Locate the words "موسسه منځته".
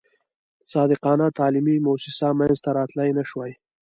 1.87-2.69